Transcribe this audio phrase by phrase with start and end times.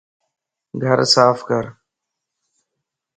[0.83, 1.63] گھر صاف ڪر